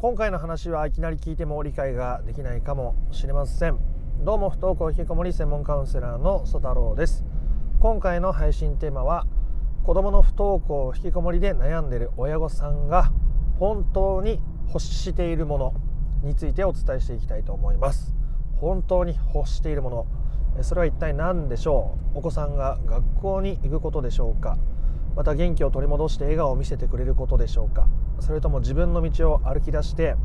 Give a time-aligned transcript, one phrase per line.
[0.00, 3.78] 今回の話はいきなり聞いても理解ができないかもしれません。
[4.24, 7.22] どうも不登校引きこもり専門カウンセラーの曽太郎です。
[7.80, 9.26] 今回の配信テーマは
[9.84, 13.12] 子供の不登校引きこもりで悩んでいる親御さんが
[13.58, 15.74] 本当に欲しているもの
[16.22, 18.14] についてお伝えしていきたいと思います。
[18.56, 20.06] 本当に欲しているもの。
[20.62, 22.20] それは一体何でしょう？
[22.20, 24.56] お子さんが学校に行くことでしょうか？
[25.16, 27.86] また元気を取り戻して笑顔を見せてくれることでしょうか。
[28.20, 30.16] それとも自分の道を歩き出して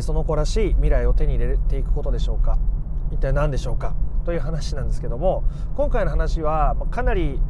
[0.00, 2.58] その子らしい未来を手に入れていくことでしょうか。
[3.10, 3.94] 一体何でしょうか。
[4.28, 5.42] という話なんですけども
[5.74, 7.40] 今回の話はかなり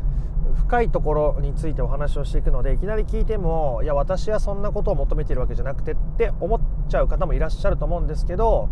[0.55, 8.69] 深いところについてお話をしていくのでいきなり聞いてもいや私はそんなことを求めているわけじゃなくてって思っちゃう方もいらっしゃると思うんですけど、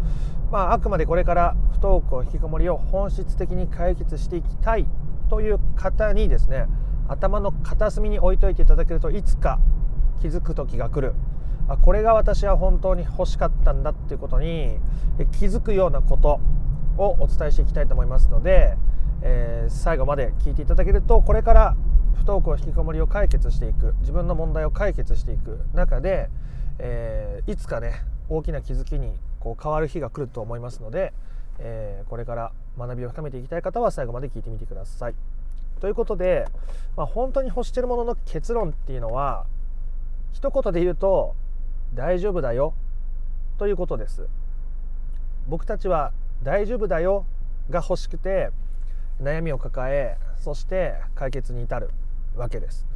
[0.52, 4.86] まあ、あくまでこれから不登校引きこもりを本質的に解決していきたい
[5.28, 6.66] という方にですね
[7.08, 9.58] 頭の片隅に置いといていただけるといつか
[10.20, 11.14] 気づく時が来る
[11.68, 14.78] あこれが私は本当に欲しかったんだっていうことに
[15.38, 16.40] 気づくようなこと
[16.96, 18.76] をお伝えしていきたいと思いますので、
[19.22, 21.76] えー、最後まで聞いていただけるとこれから
[22.14, 26.30] 不登校引きこもりを解決していく自分の問題を解決していく中で、
[26.78, 31.12] えー、いつかね大きな気づきにこう変わる日が来ると思いますので、
[31.58, 35.35] えー、これから学びを深めていきたい方は最後まで聞いてみてください。
[35.80, 36.46] ということで、
[36.96, 39.46] まあ、本当に欲してるものの結論っていうのは
[40.32, 41.34] 一言で言うと
[41.94, 42.74] 大丈夫だよ
[43.58, 44.28] ということです。
[45.48, 47.24] 僕たちは大丈夫だよ
[47.70, 48.50] が欲しくて
[49.22, 51.90] 悩みを抱えそして解決に至る
[52.36, 52.86] わけです。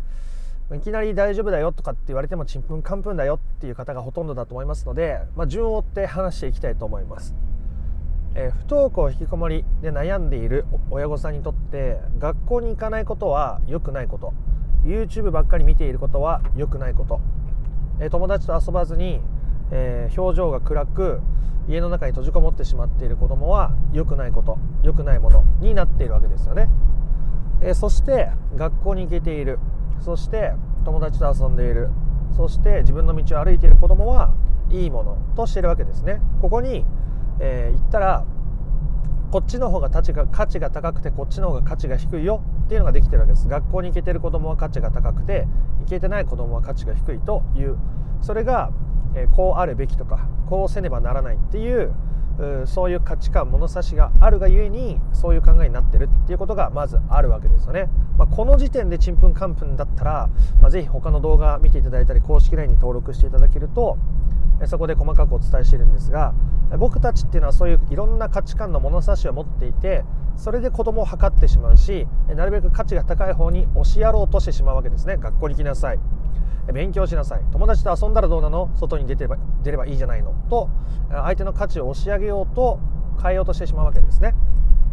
[0.76, 7.34] いきなり大丈夫だよとかって言われてもちんぷんかんぷんだよっていう方がほとんどだと思いますので、まあ、順を追って話していきたいと思います。
[8.34, 14.32] えー、不登校引きこもりで悩んでいる親御さんにとって学校に行かないことは良くないこと。
[14.84, 17.20] YouTube ばっかり見ていることは良くないこと、
[18.00, 19.20] えー、友達と遊ばずに、
[19.70, 21.20] えー、表情が暗く
[21.68, 24.58] 家の中に閉じこもってしまっている子供は良くないこと。
[24.82, 26.70] 良くないものになっているわけですよね、
[27.60, 29.58] えそして学校に行けている。
[30.00, 30.54] そして
[30.86, 31.90] 友達と遊んでいる。
[32.34, 34.32] そして自分の道を歩いている子供は
[34.70, 36.22] いいものとしているわけですね。
[36.40, 36.86] ここに
[37.40, 38.24] えー、言ったら
[39.30, 43.48] こっちの方が価値が価値が高くてこっちの方が価値が低いよっていうのができてるわけです。
[43.48, 45.46] 学校に行けてる子供は価値が高くて
[45.80, 47.76] 行けてない子供は価値が低いという
[48.20, 48.70] それが、
[49.14, 51.92] えー、こうあるべきとかこうせねばならないっていう
[52.66, 60.30] そういう価値観物差しがあるがゆえにそういう考えになってるっていうことがまずあるわけですよね、まあ、この時点でちんぷんかんぷんだったら、
[60.60, 63.98] まあ、ぜひ他の動画見ていただいたり公式 LINE に登録していただけると
[64.66, 66.34] そこで細かくお伝えしているんですが
[66.78, 70.04] 僕たちっていうのはそういういろんな価値観の物差しを持っていて
[70.36, 75.16] それで子供を測ってしまうしなるべく価値が高い方に押しやろうとしてしまうわけですね。
[75.16, 75.98] 学校に来なさい。
[76.72, 77.44] 勉強しなさい。
[77.50, 78.70] 友達と遊んだらどうなの？
[78.76, 80.32] 外に出てれば出ればいいじゃないの？
[80.48, 80.70] と
[81.10, 82.78] 相手の価値を押し上げようと
[83.20, 84.34] 変えようとしてしまうわけですね。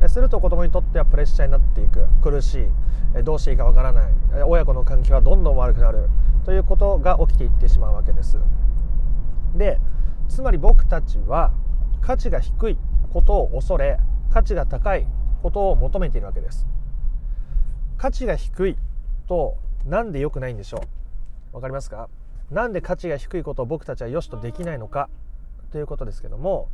[0.07, 2.07] すると子供にとってはプレッシャーになっていく。
[2.23, 2.69] 苦し
[3.16, 3.23] い。
[3.23, 4.11] どうしていいかわからない。
[4.47, 6.09] 親子の関係はどんどん悪くなる。
[6.45, 8.38] ということが起きていってしまうわけです。
[9.57, 9.79] で
[10.29, 11.53] つまり僕たちは
[12.01, 12.78] 価値が低い
[13.13, 14.00] ことを恐れ
[14.31, 15.07] 価値が高い
[15.41, 16.68] ことを求めているわけです。
[17.97, 18.78] 価値が低い
[19.28, 20.84] となんで良くないんでしょ
[21.53, 21.56] う？
[21.56, 22.09] わかりますか？
[22.51, 25.09] なんで価値が低いことを僕たちは良しとできないのか？
[25.72, 26.69] ということですけども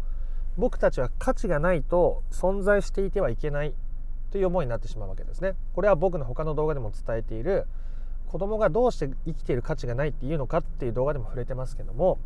[0.58, 3.74] 僕たちは価値がないと存在していてはいけない
[4.32, 5.54] という思いになってしまうわけですね。
[5.74, 7.66] これは僕の他の動画でも伝えている
[8.28, 12.20] 子供がどうして生きている価値がないっていうのかっていう動画でも触れてますけども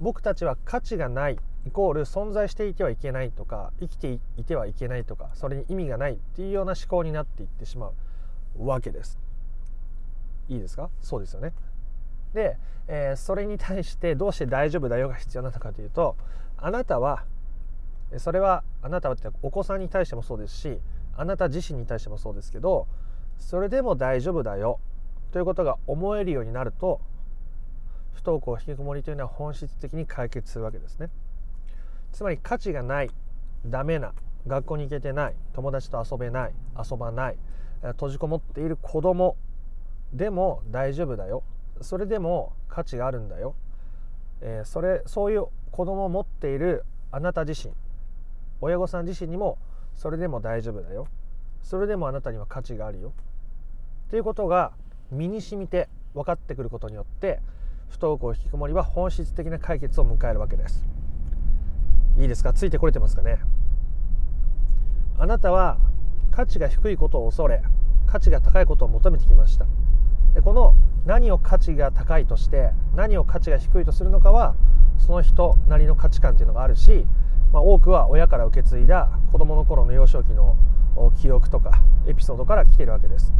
[0.00, 7.90] 僕たちは価値がないイコール存在していてはいけないとか生きていてはいけないとかそれに意味がないっていうような思考になっていってしま
[8.58, 9.18] うわけです。
[10.48, 10.90] いいですか？
[11.00, 11.52] そうですよね。
[12.34, 16.16] で、えー、それに対してどうして大丈夫だよが必要なのかというと
[16.56, 17.24] あなたは
[18.18, 20.78] それはあなたはってお子さんに対してもそうですし
[21.16, 22.86] あなた自身に対してもそうですけど
[23.38, 24.78] それでも大丈夫だよ
[25.32, 27.00] ということが思えるようになると
[28.16, 31.10] 不登校引きこもりというのは本質的に解決するわけですね。
[32.12, 33.10] つまり価値がない
[33.66, 34.14] ダメな
[34.46, 36.54] 学校に行けてない友達と遊べない
[36.90, 37.36] 遊ばない
[37.82, 39.36] 閉じこもっている子供
[40.12, 41.42] でも大丈夫だよ。
[41.82, 43.54] それでも価値があるんだよ、
[44.40, 47.74] えー、それそういう子供を持っているあなた自身
[48.62, 49.58] 親御さん自身にも
[49.94, 51.06] それでも大丈夫だよ。
[51.62, 53.12] それでもあなたには価値があるよ。
[54.08, 54.72] ということが
[55.10, 57.40] 身に染みて分かってくることによって
[57.88, 60.84] 不登校引きこもりは本質的な解決を迎えるわけです。
[62.18, 62.52] いいですか？
[62.52, 63.38] ついてこれてますかね？
[65.18, 65.78] あなたは
[66.30, 67.62] 価値が低いことを恐れ
[68.06, 69.66] 価値が高いことを求めてきました。
[70.34, 70.74] でこの
[71.06, 74.54] 何を価値が高いとして何を価値が低いとするのかは
[74.98, 77.06] その人なりの価値観っていうのがあるし、
[77.52, 80.56] まあ、多くは親から受け継いだ子どもの頃の幼少期の
[81.20, 83.32] 記憶とかエピソードから来てるわけです。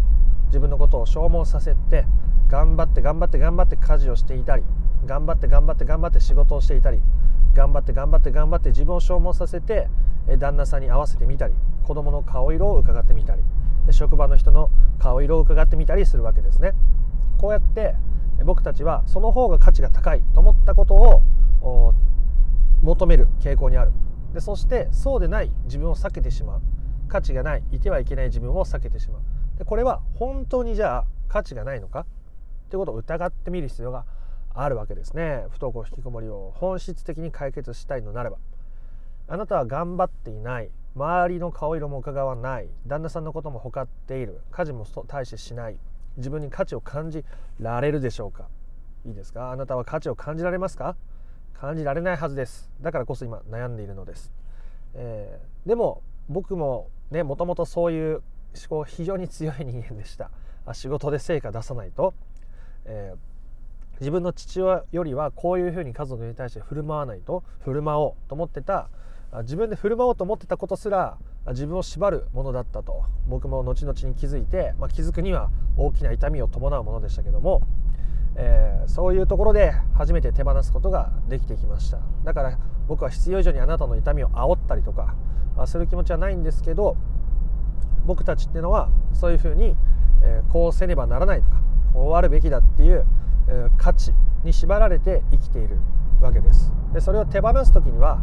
[0.46, 2.04] 自分のことを消耗させて
[2.48, 4.62] 頑張って頑張って頑張って家事をしていたり
[5.04, 7.00] 頑張って頑張って頑張って仕事をしていたり
[7.54, 9.88] 頑張って頑張って頑張って自分を消耗させて
[10.38, 11.54] 旦那さんに合わせてみたり
[11.84, 13.43] 子供の顔色を伺ってみたり
[13.90, 16.72] 職場の人の顔色を伺ってみたりするわけですね。
[17.38, 17.94] こうやって
[18.44, 21.94] 僕たちはその方が価値が高いと思ったことを
[22.82, 23.93] 求める傾向にある。
[24.34, 26.62] でそしてそうでない自分を避けてしまう。
[27.08, 29.22] 価値がないいてはいけない自分を避けてしまう。
[29.58, 32.06] でこれは本当にじゃあ価値がないのか？
[32.71, 34.05] ということを疑ってみる必要が
[34.55, 35.45] あるわけですね。
[35.51, 38.39] 不登校引きこもりを本質的に解決したいのならば。
[39.29, 40.71] あなたは頑張っていない。
[40.95, 42.69] 周りの顔色も伺わない。
[42.87, 44.41] 旦那さんのこともほかっている。
[44.51, 45.79] 家事も大してしない。
[46.17, 47.25] 自分に価値を感じ
[47.61, 48.49] られるでしょうか。
[49.05, 49.51] いいですか？
[49.51, 50.97] あなたは価値を感じられますか？
[51.55, 52.71] 感じられないはずです。
[52.81, 54.31] だからこそ今悩んでいるのです、
[54.95, 58.23] えー、でも僕もねもともとそういう
[58.55, 60.31] 思考非常に強い人間でした。
[60.73, 62.15] 仕事で成果出さないと、
[62.87, 63.37] えー
[64.00, 68.88] 自分の父親よりはこういうふうに家族に対して振る舞わないと振る舞おうと思ってた
[69.43, 71.17] 自分で振る舞おうと思ってたことすら
[71.49, 77.62] 自分を縛るものだったと僕も後々に気づいて、まあ、気づくには大きな痛みを伴うものでしたけども、
[78.37, 81.99] えー、そういうところで初めて手放すことができてきました。
[82.25, 82.59] だから
[82.89, 85.15] 僕は必要以上にあなたの痛みを煽ったりとか
[85.67, 86.97] する気持ちはないんですけど
[88.05, 89.75] 僕たちっていうのはそういうふうに、
[90.23, 91.66] えー、こうせねばならないとか
[92.16, 93.04] あるべきだっていう
[93.76, 94.12] 価値
[94.44, 95.78] に縛られて生きている
[96.20, 96.72] わけです。
[96.93, 98.20] でそれを手放す時には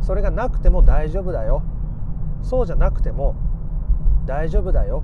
[0.00, 1.62] それがなくても大丈夫だよ。
[2.42, 3.34] そうじゃなくても
[4.26, 5.02] 大丈夫だよ。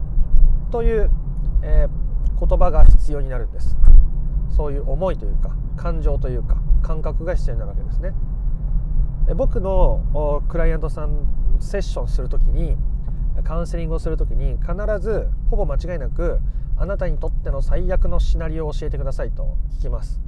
[0.71, 1.11] という、
[1.63, 3.77] えー、言葉が必要になるんです。
[4.49, 8.13] そういう思いというか感情というか感覚が必要になるわけですね。
[9.37, 11.27] 僕のクライアントさん
[11.59, 12.77] セッションする時に
[13.43, 16.41] カウンセリングをする時に必ずほぼ間違いなく
[16.77, 20.21] あなたにとっての最悪のシナリオを教えてくださいと聞きます。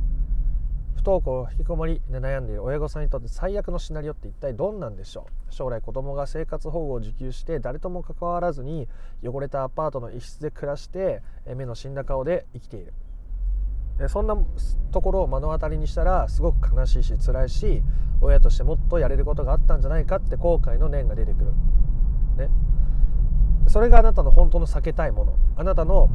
[0.94, 5.54] 不登校引きこもりで悩んでいる親御さんにとって最悪のシナリオって一体どんなんでしょう？
[5.54, 8.88] 将来子供が生活保護を受給して誰とも関わらずに
[9.22, 11.22] 汚れたアパートの一室で暮らして
[11.56, 12.92] 目の死んだ顔で生きている。
[14.08, 14.36] そんな
[14.90, 17.82] ところを目の当たりにしたらすごく悲しいし辛いし
[18.20, 21.52] 親としてもっとやれることがあったんじゃないかって後悔の念が出てくる。
[22.36, 22.50] ね、
[23.66, 25.36] それがあなたの本当の避けたいもの。
[25.56, 26.08] あなたの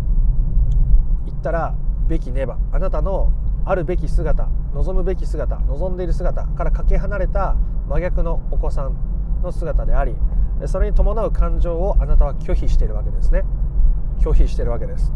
[1.26, 1.76] 言ったら
[2.08, 2.58] べきねば。
[2.72, 3.32] あなたの
[3.66, 4.48] あるべき姿。
[4.74, 7.56] 望むべき姿望んでいる姿からかけ離れた
[7.90, 8.96] 真逆のお子さん
[9.44, 10.16] の姿であり
[10.66, 13.44] それに伴う感情をあなたは拒否しているわけですね。
[14.20, 15.12] 拒否しているわけです。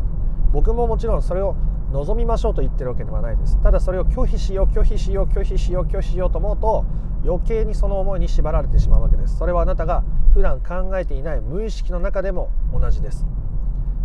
[0.52, 1.56] 僕ももちろんそれを
[1.92, 3.62] 望みましょうと言ってるわけではないです。
[3.62, 6.86] ただそれを拒否しよう拒否しよう拒否しよう拒否しようと思うと
[7.28, 9.38] 余計にその思いに縛られてしまうわけです。
[9.38, 13.26] それはあなたが普段考えていない無意識の中でも同じです。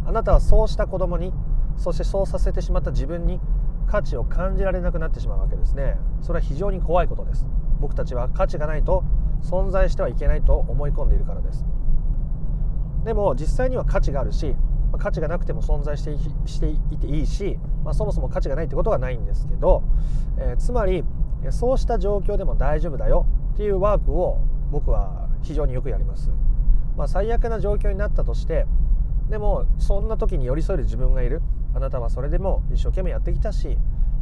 [0.07, 1.33] あなたはそうした子供に
[1.77, 3.41] そしてそうさせてしまった自分に
[3.87, 5.99] 価値を感じられなくなってしまうわけですね。
[6.23, 7.47] それは非常に怖いことです。
[7.81, 9.05] 僕たちは価値がないと
[9.43, 11.65] 存在してはいけないと思い込んでいるからです。
[13.05, 14.55] でも実際には価値があるし
[14.99, 19.83] 価値がなくても存在してしていていいし、まあ、そもそも価値がないってことはないんですけど、
[20.39, 21.05] えー、つまり
[21.51, 23.27] そうした状況でも大丈夫だよ。
[23.55, 24.39] っていうワークを
[24.71, 26.31] 僕は非常によくやります。
[26.97, 28.67] まあ、最悪な状況になったとして
[29.31, 31.43] でもそんな時に寄り添える自分がいる。
[31.75, 33.79] あなたはそれでも一生懸命やってきたし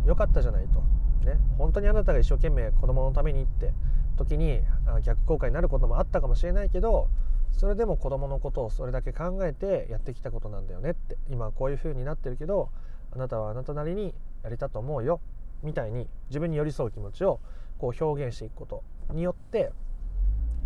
[0.07, 0.81] よかったじゃないと、
[1.27, 3.73] ね、本当にあなたが一生懸命子供のためにって
[4.17, 4.61] 時に
[5.05, 7.09] 逆効果になることもあったかもしれないけど
[7.53, 12.71] それでも子供のことをそれだけ考えてやってきたことなんだよねって今こういう風になってるけど
[13.13, 15.21] あなたはあなたなりにやれたと思うよ。
[15.63, 17.41] みたいに自分に寄り添う気持ちを
[17.79, 19.73] こう表現していくことによって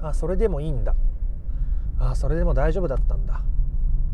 [0.00, 0.94] あそれでもいいんだ。
[1.98, 3.42] あそれでも大丈夫だったんだ。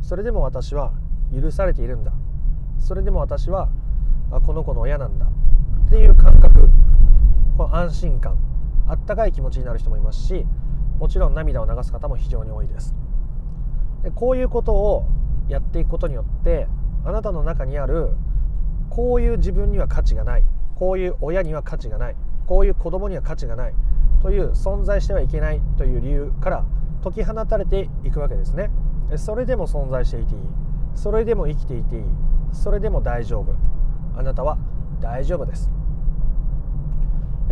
[0.03, 0.93] それでも私は
[1.35, 2.13] 許されているんだ。
[2.79, 3.71] それでも私は
[4.31, 5.27] あこの子の親なんだ。
[5.27, 6.69] っていう感覚。
[7.57, 8.37] この安心感。
[8.87, 10.47] あったかい気持ちになる人もいますし
[10.99, 12.95] もちろん涙を流す方も非常に多いです。
[14.03, 15.05] でこういうことを
[15.49, 16.67] やっていくことによって
[17.05, 18.11] あなたの中にある
[18.91, 20.45] こういう自分には価値がない。
[20.79, 22.17] こういう親には価値がない。
[22.47, 23.75] こういう子供には価値がない。
[24.23, 26.65] という存在してはいけないという理由から
[27.03, 28.71] 解き放たれていくわけですね。
[29.17, 30.41] それでも存在していていい。
[30.95, 32.03] それでも生きていていい。
[32.53, 33.55] それでも大丈夫。
[34.17, 34.59] あなたは
[35.01, 35.71] 大丈夫です。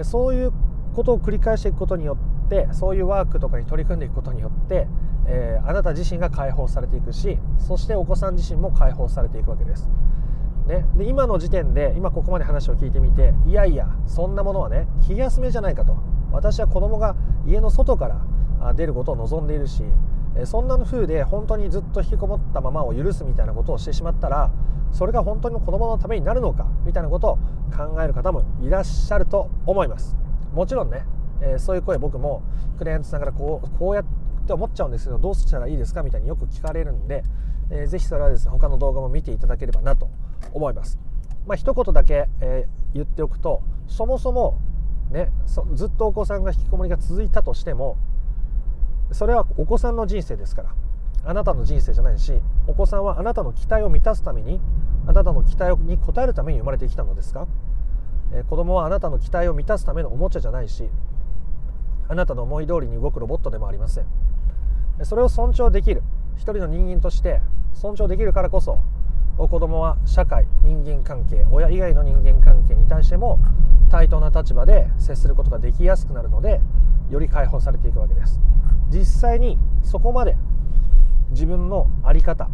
[0.03, 0.53] そういう
[0.95, 2.17] ことを繰り返していくことによ
[2.47, 4.87] ってそういうワークとかに取り組んでいくことによって、
[5.27, 9.89] えー、あなた自身が解放されていくしそしてお子さん自身も解放されていくわけです。
[10.67, 15.97] ね、で今の時点で今ここまで話を聞いてみていやいやそんなものはね気休めじゃないかと。
[16.33, 17.15] 私は子供が
[17.47, 18.09] 家の外か
[18.61, 19.85] ら出ることを望んでいるし
[20.45, 24.51] そんな風で本当にずっと引きこもったままを許すみたいなことをしてしまったら
[24.91, 27.37] それが本当に子供のためになるのかみたいなことを
[27.75, 30.17] 考える方もいらっしゃると思います。
[30.53, 31.05] もちろんね、
[31.41, 32.43] え、そういう声僕も
[32.77, 34.05] クライアントさんからこうこうやっ
[34.47, 36.03] て思っちゃうんですけどどうしたらいいですか？
[36.03, 37.23] みたいによく聞かれるんで、
[37.71, 40.11] えー、ぜひそれはですね他の動画も見ていただければなと
[40.53, 40.99] 思います。
[41.47, 44.59] まあ一言だけ、えー、言っておくとそもそも
[45.11, 45.31] ね
[45.75, 47.97] ずっとお子さんが引きこもりが続いたとしても
[49.13, 50.75] それはお子さんの人生ですから。
[51.29, 54.61] あなたの人生じゃないしお子さんはあなたの期待を満たすために
[55.09, 57.49] あなたの期待に応えるために生まれてきたのですか、
[58.33, 60.89] えー、子供はあなたの期待を満たすためのおもちゃじゃないし
[62.07, 64.07] あなたの思い通りに動くロボットでもありません。
[65.03, 66.05] それを尊重できる
[66.37, 67.41] 一人の人間として
[67.75, 68.81] 尊重できるからこそ
[69.37, 73.39] 子供は社会人間関係親以外の人間関係に対しても
[73.91, 76.61] 対等な立場で接することができやすくなるので
[77.11, 78.41] より解放されていくわけです。
[78.89, 80.37] 実際にそこまで
[81.31, 82.49] 自分の在り方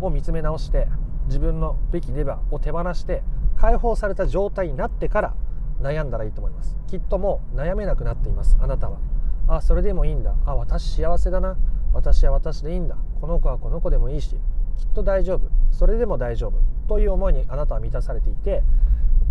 [0.00, 0.88] を見つめ直して
[1.26, 3.22] 自分のべきレバーを手放して
[3.56, 5.34] 解放された状態になってから
[5.80, 6.76] 悩んだらいいと思います。
[6.86, 8.98] きっともう悩めなくなっていますあなたは。
[9.48, 10.34] あそれでもいいんだ。
[10.44, 11.56] あ私幸せだな。
[11.92, 12.96] 私は私でいいんだ。
[13.20, 14.36] この子はこの子でもいいし。
[14.76, 15.48] きっと大丈夫。
[15.70, 16.54] それでも大丈夫。
[16.88, 18.62] という思いにあなたは満たされていて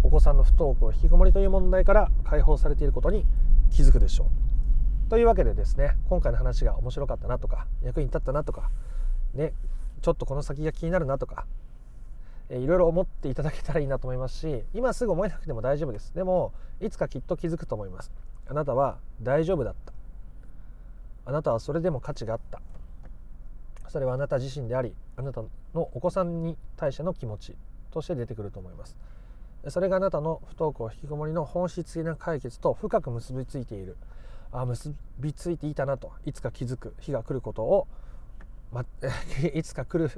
[0.04, 3.26] お子さんの不登校引きこもりという問題から解放されていることに
[3.72, 5.10] 気づくでしょう。
[5.10, 8.70] というわけでですね今回の話が面白かったなとか役に立ったなとか
[9.34, 9.54] ね
[10.02, 11.48] ちょっとこの先が気になるなとか、
[12.50, 16.14] えいろいろ思っていただけたらいいなと思いますし今すぐ思えなくても大丈夫です。
[16.14, 18.12] でもいつかきっと気づくと思います。
[18.48, 19.94] あなたは大丈夫だった。
[21.26, 22.62] あなたはそれでも価値があった。
[23.88, 25.42] それはあなた自身でありあなた
[25.74, 27.56] のお子さんに対しての気持ち
[27.92, 28.98] として出てくると思います
[29.68, 33.98] それがあなたの不登校引きこもりの本質的な解決と深く結びついている
[34.52, 37.88] あ結びついていたなといつか気づく日が来ることを、
[38.72, 38.86] ま、
[39.54, 40.12] いつか来る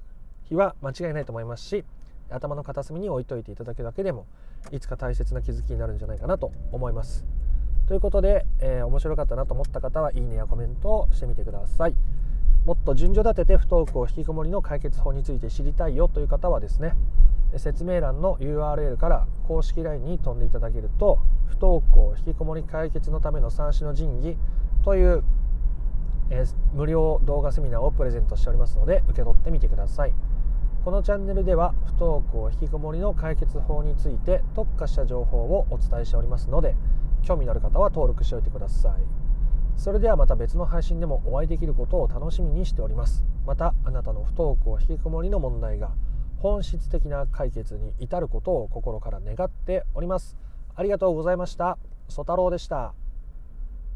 [0.44, 1.86] 日は間違いないと思いますし
[2.30, 4.26] 頭の片隅に置いといていただけるだけでも
[4.72, 7.26] いつか大切な気づきになるんじゃないかなと思います。
[7.88, 11.96] ということで、えー、面白かったなと思った方はいいねやコメントをしてみてください。
[12.68, 16.96] もっと順序立てて不登校引きこもりの解決法について知りたいよという方はですね
[17.56, 24.38] 説明欄の URL から公式 LINE に飛んでいただけると不登校引きこもり解決のための三種の神器
[24.84, 25.24] という、
[26.30, 26.44] え、
[26.74, 30.14] 無料動画セミナーをプレゼントしておりますので受け取ってみてください。
[30.84, 36.76] このチャンネルでは不登校引きこもりの解決法について特化した情報をお伝えしておりますので
[37.24, 39.27] 興味のある方は登録しておいてください。
[39.78, 43.24] それではまた別の配信でもお会いできることを楽しみにしております。
[43.46, 45.92] またあなたの不登校引きこもりの問題が
[46.40, 50.38] 本質的な解決に至ることを心から願っております。
[50.76, 51.78] ありがとうございました。
[52.10, 52.94] ソ太郎でした。